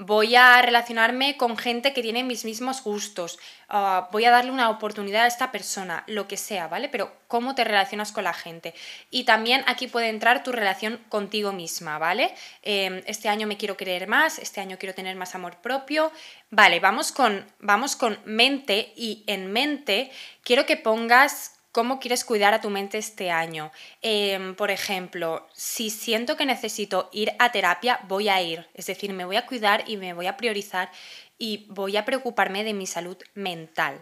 voy 0.00 0.34
a 0.34 0.62
relacionarme 0.62 1.36
con 1.36 1.58
gente 1.58 1.92
que 1.92 2.00
tiene 2.00 2.24
mis 2.24 2.46
mismos 2.46 2.82
gustos, 2.82 3.38
ah, 3.68 4.08
voy 4.10 4.24
a 4.24 4.30
darle 4.30 4.50
una 4.50 4.70
oportunidad 4.70 5.24
a 5.24 5.26
esta 5.26 5.52
persona, 5.52 6.04
lo 6.06 6.26
que 6.26 6.38
sea, 6.38 6.68
¿vale? 6.68 6.88
Pero 6.88 7.12
cómo 7.28 7.54
te 7.54 7.64
relacionas 7.64 8.10
con 8.10 8.24
la 8.24 8.32
gente. 8.32 8.74
Y 9.10 9.24
también 9.24 9.62
aquí 9.66 9.88
puede 9.88 10.08
entrar 10.08 10.42
tu 10.42 10.52
relación 10.52 11.04
contigo 11.10 11.52
misma, 11.52 11.98
¿vale? 11.98 12.34
Em, 12.62 13.02
este 13.06 13.28
año 13.28 13.46
me 13.46 13.58
quiero 13.58 13.76
querer 13.76 14.08
más, 14.08 14.38
este 14.38 14.62
año 14.62 14.78
quiero 14.78 14.94
tener 14.94 15.16
más 15.16 15.34
amor 15.34 15.56
propio. 15.56 16.10
Vale, 16.50 16.80
vamos 16.80 17.12
con, 17.12 17.46
vamos 17.60 17.94
con 17.94 18.18
mente 18.24 18.94
y 18.96 19.22
en 19.26 19.52
mente 19.52 20.10
quiero 20.42 20.64
que 20.64 20.78
pongas 20.78 21.59
¿Cómo 21.72 22.00
quieres 22.00 22.24
cuidar 22.24 22.52
a 22.52 22.60
tu 22.60 22.68
mente 22.68 22.98
este 22.98 23.30
año? 23.30 23.70
Em, 24.02 24.56
por 24.56 24.72
ejemplo, 24.72 25.46
si 25.52 25.90
siento 25.90 26.36
que 26.36 26.44
necesito 26.44 27.08
ir 27.12 27.32
a 27.38 27.52
terapia, 27.52 28.00
voy 28.08 28.28
a 28.28 28.42
ir. 28.42 28.68
Es 28.74 28.86
decir, 28.86 29.12
me 29.12 29.24
voy 29.24 29.36
a 29.36 29.46
cuidar 29.46 29.84
y 29.86 29.96
me 29.96 30.12
voy 30.12 30.26
a 30.26 30.36
priorizar 30.36 30.90
y 31.38 31.66
voy 31.68 31.96
a 31.96 32.04
preocuparme 32.04 32.64
de 32.64 32.74
mi 32.74 32.88
salud 32.88 33.16
mental. 33.34 34.00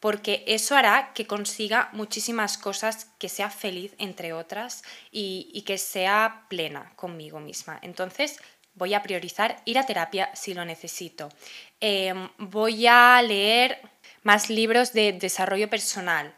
Porque 0.00 0.42
eso 0.48 0.74
hará 0.74 1.12
que 1.14 1.28
consiga 1.28 1.90
muchísimas 1.92 2.58
cosas, 2.58 3.06
que 3.18 3.28
sea 3.28 3.50
feliz, 3.50 3.94
entre 3.98 4.32
otras, 4.32 4.82
y, 5.12 5.62
que 5.64 5.78
sea 5.78 6.46
plena 6.48 6.92
conmigo 6.96 7.38
misma. 7.38 7.78
Entonces, 7.82 8.40
voy 8.74 8.94
a 8.94 9.02
priorizar 9.02 9.62
ir 9.64 9.78
a 9.78 9.86
terapia 9.86 10.30
si 10.34 10.54
lo 10.54 10.64
necesito. 10.64 11.28
Em, 11.80 12.28
voy 12.38 12.88
a 12.88 13.22
leer 13.22 13.80
más 14.24 14.50
libros 14.50 14.92
de 14.92 15.12
desarrollo 15.12 15.70
personal 15.70 16.34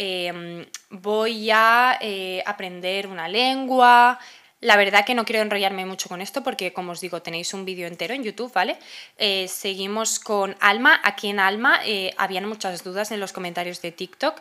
Em, 0.00 0.64
voy 0.90 1.50
a 1.50 1.98
eh, 2.00 2.40
aprender 2.46 3.08
una 3.08 3.26
lengua. 3.26 4.16
La 4.60 4.76
verdad 4.76 5.04
que 5.04 5.16
no 5.16 5.24
quiero 5.24 5.42
enrollarme 5.42 5.86
mucho 5.86 6.08
con 6.08 6.20
esto 6.20 6.44
porque, 6.44 6.72
como 6.72 6.92
os 6.92 7.00
digo, 7.00 7.20
tenéis 7.20 7.52
un 7.52 7.64
vídeo 7.64 7.88
entero 7.88 8.14
en 8.14 8.22
YouTube, 8.22 8.52
¿vale? 8.52 8.78
Eh, 9.18 9.48
seguimos 9.48 10.20
con 10.20 10.54
Alma. 10.60 11.00
Aquí 11.02 11.28
en 11.30 11.40
Alma 11.40 11.80
eh, 11.84 12.14
habían 12.16 12.48
muchas 12.48 12.84
dudas 12.84 13.10
en 13.10 13.18
los 13.18 13.32
comentarios 13.32 13.82
de 13.82 13.90
TikTok. 13.90 14.40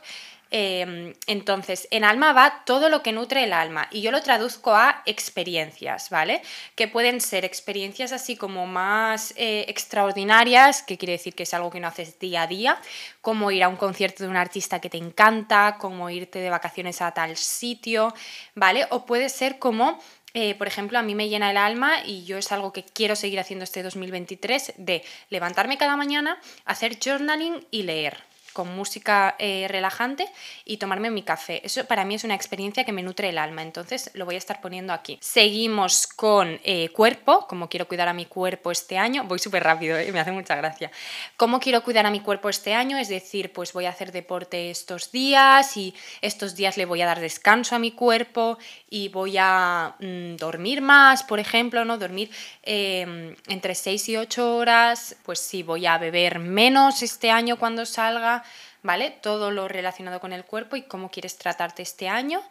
Em, 0.50 1.14
entonces, 1.28 1.88
en 1.92 2.04
alma 2.04 2.32
va 2.32 2.64
todo 2.66 2.90
lo 2.90 3.04
que 3.04 3.12
nutre 3.12 3.44
el 3.44 3.54
alma 3.54 3.88
y 3.92 4.02
yo 4.02 4.12
lo 4.12 4.22
traduzco 4.22 4.74
a 4.74 5.02
experiencias, 5.06 6.10
¿vale? 6.10 6.42
Que 6.76 6.88
pueden 6.88 7.20
ser 7.20 7.44
experiencias 7.44 8.12
así 8.12 8.38
como 8.38 8.66
más 8.66 9.34
eh, 9.36 9.66
extraordinarias, 9.68 10.84
que 10.84 10.98
quiere 10.98 11.14
decir 11.14 11.36
que 11.36 11.44
es 11.44 11.54
algo 11.54 11.70
que 11.70 11.80
no 11.80 11.88
haces 11.88 12.18
día 12.20 12.44
a 12.44 12.48
día, 12.48 12.82
como 13.22 13.52
ir 13.52 13.64
a 13.64 13.70
un 13.70 13.76
concierto 13.76 14.24
de 14.24 14.30
un 14.30 14.38
artista 14.38 14.80
que 14.80 14.90
te 14.90 14.98
encanta, 14.98 15.78
como 15.80 16.10
irte 16.10 16.40
de 16.40 16.50
vacaciones 16.50 17.02
a 17.02 17.12
tal 17.12 17.36
sitio, 17.36 18.14
¿vale? 18.56 18.88
O 18.90 19.06
puede 19.06 19.30
ser 19.30 19.60
como 19.60 20.00
eh, 20.34 20.54
por 20.56 20.68
ejemplo, 20.68 21.00
a 21.00 21.02
mí 21.02 21.16
me 21.16 21.30
llena 21.30 21.50
el 21.50 21.58
alma 21.58 22.06
y 22.06 22.24
yo 22.24 22.38
es 22.38 22.52
algo 22.52 22.72
que 22.72 22.84
quiero 22.84 23.16
seguir 23.16 23.40
haciendo 23.40 23.64
este 23.64 23.82
2023 23.82 24.74
de 24.78 25.04
levantarme 25.30 25.80
cada 25.80 25.96
mañana, 25.96 26.40
hacer 26.64 27.00
journaling 27.04 27.66
y 27.72 27.84
leer, 27.84 28.24
con 28.58 28.76
música 28.76 29.36
eh, 29.38 29.68
relajante 29.70 30.28
y 30.66 30.78
tomarme 30.78 31.12
mi 31.12 31.22
café. 31.22 31.62
Eso 31.64 31.86
para 31.86 32.04
mí 32.06 32.16
es 32.16 32.24
una 32.24 32.34
experiencia 32.34 32.86
que 32.86 32.92
me 32.92 33.04
nutre 33.04 33.30
el 33.30 33.38
alma, 33.38 33.62
entonces 33.62 34.10
lo 34.16 34.26
voy 34.26 34.34
a 34.34 34.40
estar 34.40 34.62
poniendo 34.62 34.94
aquí. 34.94 35.20
Seguimos 35.22 36.08
con 36.08 36.60
eh, 36.64 36.90
cuerpo, 36.90 37.46
como 37.48 37.70
quiero 37.70 37.88
cuidar 37.88 38.08
a 38.08 38.14
mi 38.14 38.26
cuerpo 38.26 38.72
este 38.72 38.98
año. 38.98 39.26
Voy 39.26 39.38
súper 39.38 39.64
rápido, 39.64 39.96
eh, 39.96 40.12
me 40.12 40.20
hace 40.20 40.32
mucha 40.32 40.56
gracia. 40.56 40.90
¿Cómo 41.36 41.60
quiero 41.60 41.84
cuidar 41.84 42.08
a 42.08 42.10
mi 42.10 42.20
cuerpo 42.20 42.50
este 42.50 42.74
año? 42.74 42.98
Es 42.98 43.10
decir, 43.10 43.54
pues 43.54 43.74
voy 43.74 43.86
a 43.86 43.90
hacer 43.90 44.12
deporte 44.12 44.72
estos 44.72 45.12
días 45.12 45.78
y 45.78 45.94
estos 46.22 46.56
días 46.56 46.78
le 46.78 46.86
voy 46.86 47.04
a 47.04 47.06
dar 47.06 47.20
descanso 47.20 47.76
a 47.76 47.80
mi 47.80 47.92
cuerpo 47.92 48.58
y 48.90 49.10
voy 49.10 49.36
a 49.38 49.94
mm, 50.00 50.38
dormir 50.38 50.82
más, 50.82 51.22
por 51.22 51.40
ejemplo, 51.40 51.86
¿no? 51.86 52.00
Dormir 52.00 52.32
em, 52.64 53.36
entre 53.48 53.76
6 53.76 54.10
y 54.10 54.18
8 54.18 54.56
horas, 54.56 55.16
pues 55.24 55.38
sí, 55.38 55.62
voy 55.62 55.86
a 55.86 56.00
beber 56.00 56.40
menos 56.40 57.04
este 57.04 57.30
año 57.30 57.58
cuando 57.58 57.86
salga 57.86 58.44
¿vale? 58.88 59.12
Todo 59.12 59.52
lo 59.52 59.68
relacionado 59.68 60.22
con 60.22 60.32
el 60.32 60.46
cuerpo 60.46 60.78
y 60.78 60.84
cómo 60.84 61.12
quieres 61.12 61.38
tratarte 61.38 61.82
este 61.82 62.08
año. 62.08 62.42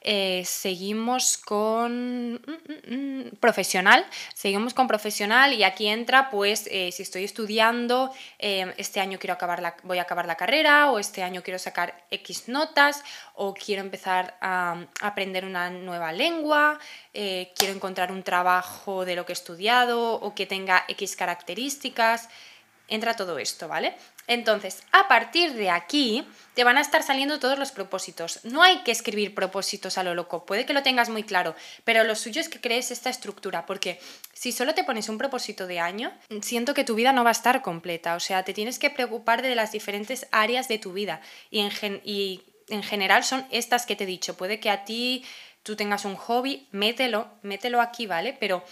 Eh, 0.00 0.42
seguimos 0.44 1.38
con 1.38 2.34
mm, 2.34 2.36
mm, 2.36 2.94
mm, 2.94 3.30
profesional, 3.38 4.04
seguimos 4.34 4.74
con 4.74 4.88
profesional 4.88 5.52
y 5.52 5.62
aquí 5.62 5.86
entra, 5.86 6.30
pues, 6.30 6.68
eh, 6.70 6.90
si 6.90 7.04
estoy 7.04 7.22
estudiando, 7.22 8.12
eh, 8.40 8.74
este 8.76 8.98
año 8.98 9.20
quiero 9.20 9.34
acabar 9.34 9.62
la, 9.62 9.76
voy 9.84 9.98
a 9.98 10.02
acabar 10.02 10.26
la 10.26 10.34
carrera 10.34 10.90
o 10.90 10.98
este 10.98 11.22
año 11.22 11.44
quiero 11.44 11.60
sacar 11.60 12.04
X 12.10 12.48
notas 12.48 13.04
o 13.34 13.54
quiero 13.54 13.80
empezar 13.80 14.36
a 14.40 14.76
aprender 15.00 15.44
una 15.44 15.70
nueva 15.70 16.10
lengua, 16.10 16.80
quiero 17.12 17.72
encontrar 17.72 18.10
un 18.10 18.24
trabajo 18.24 19.04
de 19.04 19.14
lo 19.14 19.24
que 19.24 19.32
he 19.32 19.38
estudiado 19.38 20.14
o 20.14 20.34
que 20.34 20.46
tenga 20.46 20.84
X 20.88 21.14
características 21.14 22.28
entra 22.88 23.16
todo 23.16 23.38
esto, 23.38 23.68
¿vale? 23.68 23.94
Entonces, 24.26 24.82
a 24.92 25.06
partir 25.08 25.52
de 25.54 25.70
aquí 25.70 26.26
te 26.54 26.64
van 26.64 26.78
a 26.78 26.80
estar 26.80 27.02
saliendo 27.02 27.38
todos 27.38 27.58
los 27.58 27.72
propósitos. 27.72 28.40
No 28.44 28.62
hay 28.62 28.78
que 28.78 28.92
escribir 28.92 29.34
propósitos 29.34 29.98
a 29.98 30.02
lo 30.02 30.14
loco, 30.14 30.46
puede 30.46 30.64
que 30.64 30.72
lo 30.72 30.82
tengas 30.82 31.08
muy 31.10 31.24
claro, 31.24 31.54
pero 31.84 32.04
lo 32.04 32.14
suyo 32.14 32.40
es 32.40 32.48
que 32.48 32.60
crees 32.60 32.90
esta 32.90 33.10
estructura, 33.10 33.66
porque 33.66 34.00
si 34.32 34.52
solo 34.52 34.74
te 34.74 34.84
pones 34.84 35.08
un 35.08 35.18
propósito 35.18 35.66
de 35.66 35.80
año, 35.80 36.12
siento 36.42 36.74
que 36.74 36.84
tu 36.84 36.94
vida 36.94 37.12
no 37.12 37.24
va 37.24 37.30
a 37.30 37.32
estar 37.32 37.60
completa, 37.62 38.14
o 38.14 38.20
sea, 38.20 38.44
te 38.44 38.54
tienes 38.54 38.78
que 38.78 38.90
preocupar 38.90 39.42
de 39.42 39.54
las 39.54 39.72
diferentes 39.72 40.26
áreas 40.30 40.68
de 40.68 40.78
tu 40.78 40.92
vida 40.92 41.20
y 41.50 41.60
en, 41.60 42.00
y 42.04 42.42
en 42.68 42.82
general 42.82 43.24
son 43.24 43.46
estas 43.50 43.86
que 43.86 43.96
te 43.96 44.04
he 44.04 44.06
dicho. 44.06 44.36
Puede 44.36 44.60
que 44.60 44.70
a 44.70 44.84
ti 44.84 45.24
tú 45.62 45.76
tengas 45.76 46.04
un 46.04 46.16
hobby, 46.16 46.68
mételo, 46.70 47.28
mételo 47.42 47.80
aquí, 47.80 48.06
¿vale? 48.06 48.36
Pero 48.38 48.64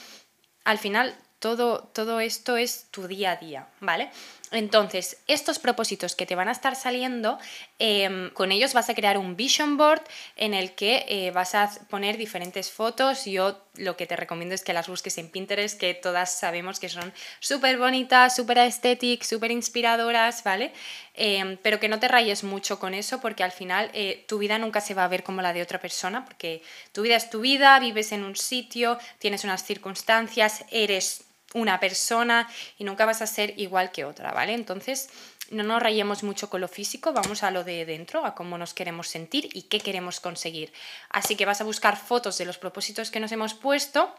al 0.64 0.78
final 0.78 1.16
todo, 1.38 1.90
todo 1.92 2.20
esto 2.20 2.56
es 2.56 2.86
tu 2.90 3.08
día 3.08 3.32
a 3.32 3.36
día, 3.36 3.68
¿vale? 3.80 4.10
Entonces, 4.52 5.16
estos 5.26 5.58
propósitos 5.58 6.14
que 6.14 6.26
te 6.26 6.34
van 6.34 6.48
a 6.48 6.52
estar 6.52 6.76
saliendo, 6.76 7.38
em, 7.78 8.30
con 8.30 8.52
ellos 8.52 8.74
vas 8.74 8.90
a 8.90 8.94
crear 8.94 9.16
un 9.16 9.34
vision 9.34 9.78
board 9.78 10.02
en 10.36 10.52
el 10.52 10.74
que 10.74 11.06
eh, 11.08 11.30
vas 11.30 11.54
a 11.54 11.70
poner 11.88 12.18
diferentes 12.18 12.70
fotos. 12.70 13.24
Yo 13.24 13.58
lo 13.76 13.96
que 13.96 14.06
te 14.06 14.14
recomiendo 14.14 14.54
es 14.54 14.62
que 14.62 14.74
las 14.74 14.88
busques 14.88 15.16
en 15.16 15.30
Pinterest, 15.30 15.80
que 15.80 15.94
todas 15.94 16.38
sabemos 16.38 16.78
que 16.78 16.90
son 16.90 17.12
súper 17.40 17.78
bonitas, 17.78 18.36
súper 18.36 18.58
estéticas, 18.58 19.26
súper 19.26 19.50
inspiradoras, 19.50 20.44
¿vale? 20.44 20.72
Em, 21.14 21.56
pero 21.62 21.80
que 21.80 21.88
no 21.88 21.98
te 21.98 22.08
rayes 22.08 22.44
mucho 22.44 22.78
con 22.78 22.92
eso 22.92 23.20
porque 23.20 23.44
al 23.44 23.52
final 23.52 23.90
eh, 23.94 24.24
tu 24.28 24.38
vida 24.38 24.58
nunca 24.58 24.80
se 24.80 24.94
va 24.94 25.04
a 25.04 25.08
ver 25.08 25.22
como 25.22 25.40
la 25.40 25.52
de 25.54 25.62
otra 25.62 25.80
persona, 25.80 26.24
porque 26.24 26.62
tu 26.92 27.02
vida 27.02 27.16
es 27.16 27.30
tu 27.30 27.40
vida, 27.40 27.78
vives 27.78 28.12
en 28.12 28.24
un 28.24 28.36
sitio, 28.36 28.98
tienes 29.18 29.44
unas 29.44 29.64
circunstancias, 29.64 30.64
eres 30.70 31.24
una 31.54 31.80
persona 31.80 32.48
y 32.78 32.84
nunca 32.84 33.06
vas 33.06 33.22
a 33.22 33.26
ser 33.26 33.54
igual 33.58 33.92
que 33.92 34.04
otra, 34.04 34.32
¿vale? 34.32 34.54
Entonces, 34.54 35.10
no 35.50 35.62
nos 35.62 35.82
rayemos 35.82 36.22
mucho 36.22 36.48
con 36.48 36.60
lo 36.60 36.68
físico, 36.68 37.12
vamos 37.12 37.42
a 37.42 37.50
lo 37.50 37.62
de 37.64 37.84
dentro, 37.84 38.24
a 38.24 38.34
cómo 38.34 38.56
nos 38.56 38.74
queremos 38.74 39.08
sentir 39.08 39.50
y 39.52 39.62
qué 39.62 39.80
queremos 39.80 40.20
conseguir. 40.20 40.72
Así 41.10 41.36
que 41.36 41.44
vas 41.44 41.60
a 41.60 41.64
buscar 41.64 41.96
fotos 41.96 42.38
de 42.38 42.46
los 42.46 42.58
propósitos 42.58 43.10
que 43.10 43.20
nos 43.20 43.32
hemos 43.32 43.54
puesto 43.54 44.14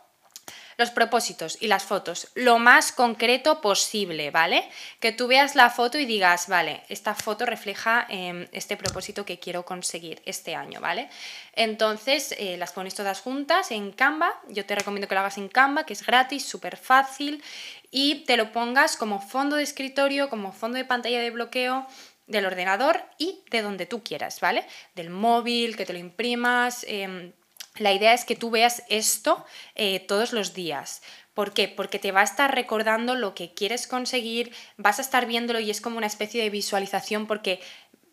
los 0.78 0.92
propósitos 0.92 1.58
y 1.62 1.68
las 1.68 1.84
fotos 1.84 2.30
lo 2.36 2.60
más 2.60 2.92
concreto 2.92 3.62
posible, 3.62 4.32
¿vale? 4.32 4.68
Que 5.00 5.12
tú 5.12 5.28
veas 5.28 5.56
la 5.56 5.70
foto 5.70 5.98
y 5.98 6.06
digas, 6.06 6.48
vale, 6.48 6.84
esta 6.90 7.16
foto 7.16 7.46
refleja 7.46 8.06
em, 8.10 8.48
este 8.52 8.78
propósito 8.78 9.26
que 9.26 9.40
quiero 9.40 9.66
conseguir 9.66 10.22
este 10.26 10.56
año, 10.56 10.80
¿vale? 10.82 11.10
Entonces 11.54 12.34
eh, 12.38 12.58
las 12.58 12.72
pones 12.72 12.96
todas 12.96 13.22
juntas 13.22 13.72
en 13.72 13.92
Canva, 13.92 14.34
yo 14.50 14.66
te 14.66 14.76
recomiendo 14.76 15.08
que 15.08 15.16
lo 15.16 15.22
hagas 15.22 15.38
en 15.38 15.50
Canva, 15.50 15.86
que 15.86 15.94
es 15.94 16.06
gratis, 16.06 16.46
súper 16.46 16.78
fácil, 16.78 17.44
y 17.92 18.26
te 18.26 18.38
lo 18.38 18.52
pongas 18.52 18.98
como 18.98 19.20
fondo 19.20 19.56
de 19.56 19.64
escritorio, 19.64 20.30
como 20.30 20.52
fondo 20.52 20.78
de 20.78 20.86
pantalla 20.86 21.22
de 21.22 21.30
bloqueo 21.30 21.86
del 22.28 22.46
ordenador 22.46 23.04
y 23.18 23.44
de 23.52 23.62
donde 23.62 23.86
tú 23.86 24.02
quieras, 24.02 24.40
¿vale? 24.40 24.66
Del 24.96 25.10
móvil, 25.10 25.76
que 25.76 25.86
te 25.86 25.94
lo 25.94 26.00
imprimas. 26.00 26.86
Em, 26.88 27.34
la 27.78 27.94
idea 27.94 28.14
es 28.14 28.26
que 28.26 28.36
tú 28.36 28.52
veas 28.52 28.84
esto 28.90 29.46
eh, 29.76 30.00
todos 30.00 30.34
los 30.34 30.54
días. 30.54 31.02
¿Por 31.34 31.54
qué? 31.54 31.68
Porque 31.68 31.98
te 31.98 32.12
va 32.12 32.22
a 32.22 32.26
estar 32.26 32.54
recordando 32.54 33.16
lo 33.16 33.34
que 33.34 33.54
quieres 33.54 33.88
conseguir, 33.88 34.54
vas 34.78 35.00
a 35.00 35.02
estar 35.02 35.26
viéndolo 35.26 35.60
y 35.60 35.72
es 35.72 35.82
como 35.82 35.98
una 35.98 36.08
especie 36.08 36.44
de 36.44 36.52
visualización 36.52 37.26
porque 37.26 37.60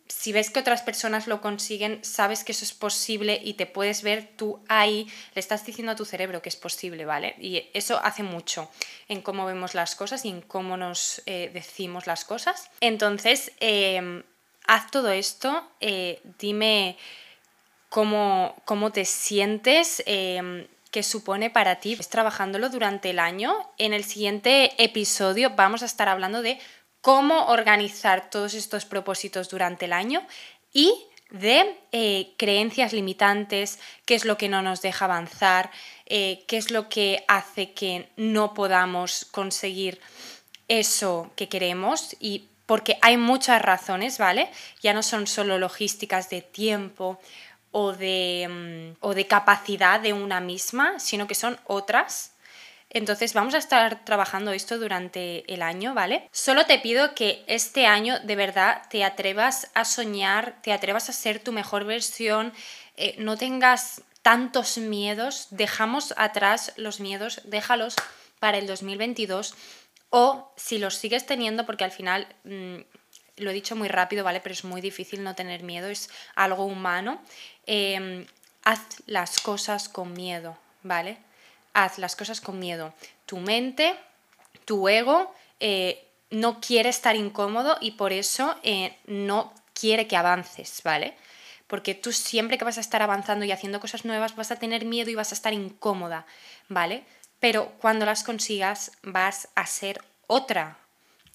si 0.07 0.33
ves 0.33 0.49
que 0.49 0.59
otras 0.59 0.81
personas 0.81 1.27
lo 1.27 1.39
consiguen, 1.39 2.03
sabes 2.03 2.43
que 2.43 2.51
eso 2.51 2.65
es 2.65 2.73
posible 2.73 3.39
y 3.43 3.53
te 3.53 3.65
puedes 3.65 4.03
ver 4.03 4.29
tú 4.35 4.59
ahí, 4.67 5.07
le 5.33 5.39
estás 5.39 5.65
diciendo 5.65 5.93
a 5.93 5.95
tu 5.95 6.05
cerebro 6.05 6.41
que 6.41 6.49
es 6.49 6.55
posible, 6.55 7.05
¿vale? 7.05 7.35
Y 7.39 7.69
eso 7.73 7.99
hace 8.03 8.23
mucho 8.23 8.69
en 9.07 9.21
cómo 9.21 9.45
vemos 9.45 9.73
las 9.73 9.95
cosas 9.95 10.25
y 10.25 10.29
en 10.29 10.41
cómo 10.41 10.75
nos 10.75 11.21
eh, 11.27 11.49
decimos 11.53 12.07
las 12.07 12.25
cosas. 12.25 12.69
Entonces, 12.81 13.51
em, 13.59 14.23
haz 14.67 14.91
todo 14.91 15.11
esto, 15.11 15.65
eh, 15.79 16.19
dime 16.39 16.97
cómo, 17.91 18.55
cómo, 18.63 18.91
te 18.91 19.03
sientes. 19.03 20.01
Em, 20.05 20.65
qué 20.91 21.03
supone 21.03 21.49
para 21.49 21.79
ti 21.79 21.93
es 21.99 22.09
trabajándolo 22.09 22.69
durante 22.69 23.09
el 23.09 23.19
año. 23.19 23.53
En 23.77 23.93
el 23.93 24.03
siguiente 24.03 24.71
episodio 24.81 25.51
vamos 25.51 25.83
a 25.83 25.85
estar 25.85 26.07
hablando 26.07 26.41
de 26.41 26.57
cómo 27.01 27.47
organizar 27.47 28.29
todos 28.29 28.53
estos 28.53 28.85
propósitos 28.85 29.49
durante 29.49 29.85
el 29.85 29.93
año 29.93 30.21
y 30.71 30.93
de 31.31 31.77
eh, 31.91 32.33
creencias 32.37 32.93
limitantes, 32.93 33.79
qué 34.05 34.15
es 34.15 34.25
lo 34.25 34.37
que 34.37 34.49
no 34.49 34.61
nos 34.61 34.81
deja 34.81 35.05
avanzar, 35.05 35.71
eh, 36.05 36.43
qué 36.47 36.57
es 36.57 36.71
lo 36.71 36.89
que 36.89 37.23
hace 37.27 37.73
que 37.73 38.09
no 38.17 38.53
podamos 38.53 39.25
conseguir 39.25 39.99
eso 40.67 41.31
que 41.35 41.49
queremos 41.49 42.15
y 42.19 42.47
porque 42.65 42.97
hay 43.01 43.17
muchas 43.17 43.61
razones, 43.61 44.17
¿vale? 44.17 44.49
Ya 44.81 44.93
no 44.93 45.03
son 45.03 45.27
solo 45.27 45.57
logísticas 45.57 46.29
de 46.29 46.41
tiempo 46.41 47.19
o 47.71 47.93
de, 47.93 48.47
mm, 48.49 48.97
o 49.05 49.13
de 49.13 49.27
capacidad 49.27 49.99
de 49.99 50.13
una 50.13 50.39
misma, 50.39 50.99
sino 50.99 51.27
que 51.27 51.35
son 51.35 51.59
otras 51.65 52.31
entonces 52.93 53.33
vamos 53.33 53.53
a 53.53 53.57
estar 53.57 54.03
trabajando 54.03 54.51
esto 54.51 54.77
durante 54.77 55.51
el 55.51 55.61
año, 55.61 55.93
¿vale? 55.93 56.27
Solo 56.33 56.65
te 56.65 56.77
pido 56.77 57.15
que 57.15 57.43
este 57.47 57.87
año 57.87 58.19
de 58.19 58.35
verdad 58.35 58.83
te 58.89 59.05
atrevas 59.05 59.71
a 59.73 59.85
soñar, 59.85 60.61
te 60.61 60.73
atrevas 60.73 61.09
a 61.09 61.13
ser 61.13 61.39
tu 61.39 61.53
mejor 61.53 61.85
versión, 61.85 62.51
eh, 62.97 63.15
no 63.17 63.37
tengas 63.37 64.01
tantos 64.21 64.77
miedos, 64.77 65.47
dejamos 65.51 66.13
atrás 66.17 66.73
los 66.75 66.99
miedos, 66.99 67.41
déjalos 67.45 67.95
para 68.39 68.57
el 68.57 68.67
2022 68.67 69.55
o 70.09 70.51
si 70.57 70.77
los 70.77 70.95
sigues 70.95 71.25
teniendo, 71.25 71.65
porque 71.65 71.85
al 71.85 71.91
final... 71.91 72.27
Mm, 72.43 72.81
lo 73.37 73.49
he 73.49 73.53
dicho 73.53 73.75
muy 73.75 73.87
rápido, 73.87 74.23
¿vale? 74.23 74.41
Pero 74.41 74.53
es 74.53 74.63
muy 74.63 74.81
difícil 74.81 75.23
no 75.23 75.35
tener 75.35 75.63
miedo, 75.63 75.89
es 75.89 76.09
algo 76.35 76.65
humano. 76.65 77.21
Em, 77.65 78.25
haz 78.63 78.81
las 79.05 79.39
cosas 79.39 79.89
con 79.89 80.13
miedo, 80.13 80.57
¿vale? 80.83 81.17
haz 81.73 81.97
las 81.97 82.15
cosas 82.15 82.41
con 82.41 82.59
miedo. 82.59 82.93
Tu 83.25 83.37
mente, 83.37 83.95
tu 84.65 84.87
ego, 84.87 85.33
eh, 85.59 86.05
no 86.29 86.59
quiere 86.61 86.89
estar 86.89 87.15
incómodo 87.15 87.77
y 87.81 87.91
por 87.91 88.13
eso 88.13 88.55
eh, 88.63 88.97
no 89.05 89.53
quiere 89.73 90.07
que 90.07 90.17
avances, 90.17 90.81
¿vale? 90.83 91.15
Porque 91.67 91.95
tú 91.95 92.11
siempre 92.11 92.57
que 92.57 92.65
vas 92.65 92.77
a 92.77 92.81
estar 92.81 93.01
avanzando 93.01 93.45
y 93.45 93.51
haciendo 93.51 93.79
cosas 93.79 94.05
nuevas 94.05 94.35
vas 94.35 94.51
a 94.51 94.57
tener 94.57 94.85
miedo 94.85 95.09
y 95.09 95.15
vas 95.15 95.31
a 95.31 95.35
estar 95.35 95.53
incómoda, 95.53 96.25
¿vale? 96.67 97.03
Pero 97.39 97.73
cuando 97.79 98.05
las 98.05 98.23
consigas 98.23 98.91
vas 99.03 99.49
a 99.55 99.65
ser 99.65 100.01
otra. 100.27 100.77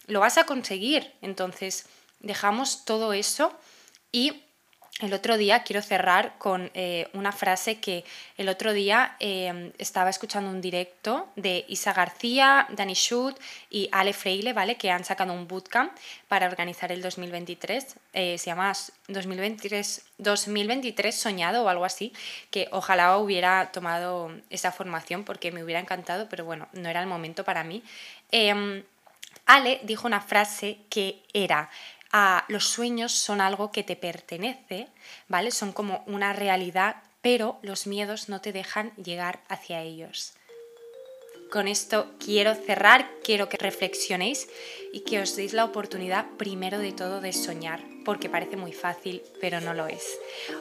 Lo 0.07 0.21
vas 0.21 0.39
a 0.39 0.45
conseguir. 0.45 1.13
Entonces, 1.23 1.87
dejamos 2.21 2.85
todo 2.85 3.13
eso 3.13 3.53
y 4.13 4.43
el 5.01 5.13
otro 5.13 5.37
día 5.37 5.63
quiero 5.63 5.83
cerrar 5.83 6.39
con 6.39 6.71
eh, 6.73 7.09
una 7.13 7.31
frase 7.31 7.81
que 7.81 8.03
el 8.39 8.49
otro 8.49 8.73
día 8.73 9.15
em, 9.21 9.71
estaba 9.77 10.09
escuchando 10.09 10.49
un 10.49 10.63
directo 10.63 11.29
de 11.37 11.67
Isa 11.69 11.93
García, 11.93 12.67
Dani 12.71 12.95
Schut 12.95 13.39
y 13.69 13.91
Ale 13.93 14.15
Freile, 14.15 14.55
¿vale? 14.55 14.77
Que 14.77 14.91
han 14.91 15.05
sacado 15.05 15.35
un 15.35 15.47
bootcamp 15.47 15.93
para 16.29 16.47
organizar 16.47 16.93
el 16.93 17.03
2023. 17.03 17.97
Eh, 18.15 18.39
se 18.39 18.47
llama 18.47 18.73
2023, 19.09 20.03
2023 20.17 21.15
Soñado 21.15 21.65
o 21.65 21.69
algo 21.69 21.85
así, 21.85 22.15
que 22.51 22.69
ojalá 22.73 23.19
hubiera 23.19 23.71
tomado 23.73 24.31
esa 24.49 24.73
formación 24.73 25.25
porque 25.25 25.53
me 25.53 25.63
hubiera 25.63 25.81
encantado, 25.81 26.27
pero 26.31 26.47
bueno, 26.47 26.69
no 26.73 26.89
era 26.89 27.03
el 27.03 27.07
momento 27.07 27.45
para 27.45 27.65
mí. 27.65 27.83
Ale 29.47 29.81
dijo 29.85 30.07
una 30.07 30.21
frase 30.21 30.81
que 30.91 31.23
era 31.33 31.71
los 32.49 32.69
sueños 32.69 33.13
son 33.13 33.41
algo 33.41 33.71
que 33.71 33.83
te 33.83 33.97
pertenece, 33.97 34.89
¿vale? 35.29 35.51
Son 35.51 35.73
como 35.73 36.03
una 36.07 36.33
realidad, 36.33 36.97
pero 37.21 37.59
los 37.63 37.87
miedos 37.87 38.29
no 38.29 38.41
te 38.41 38.53
dejan 38.53 38.93
llegar 38.97 39.41
hacia 39.49 39.83
ellos. 39.83 40.33
Con 41.51 41.69
esto 41.69 42.13
quiero 42.19 42.55
cerrar, 42.55 43.09
quiero 43.23 43.49
que 43.49 43.57
reflexionéis 43.57 44.49
y 44.93 45.01
que 45.01 45.21
os 45.21 45.37
deis 45.37 45.53
la 45.53 45.65
oportunidad 45.65 46.27
primero 46.39 46.79
de 46.79 46.93
todo 46.93 47.21
de 47.21 47.33
soñar, 47.33 47.85
porque 48.05 48.29
parece 48.29 48.57
muy 48.57 48.73
fácil, 48.73 49.23
pero 49.41 49.61
no 49.61 49.73
lo 49.73 49.87
es. 49.87 50.19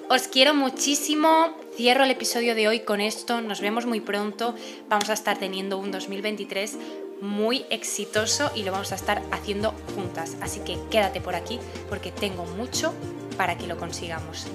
Os 0.09 0.27
quiero 0.27 0.53
muchísimo, 0.53 1.57
cierro 1.75 2.03
el 2.03 2.11
episodio 2.11 2.53
de 2.53 2.67
hoy 2.67 2.81
con 2.81 3.01
esto, 3.01 3.41
nos 3.41 3.61
vemos 3.61 3.87
muy 3.87 3.99
pronto, 3.99 4.55
vamos 4.87 5.09
a 5.09 5.13
estar 5.13 5.39
teniendo 5.39 5.79
un 5.79 5.89
2023 5.89 6.77
muy 7.21 7.65
exitoso 7.69 8.51
y 8.55 8.63
lo 8.63 8.71
vamos 8.71 8.91
a 8.91 8.95
estar 8.95 9.21
haciendo 9.31 9.73
juntas. 9.95 10.37
Así 10.41 10.59
que 10.61 10.77
quédate 10.89 11.21
por 11.21 11.35
aquí 11.35 11.59
porque 11.89 12.11
tengo 12.11 12.45
mucho 12.45 12.93
para 13.37 13.57
que 13.57 13.67
lo 13.67 13.77
consigamos. 13.77 14.47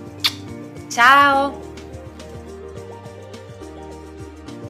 ¡Chao! 0.88 1.69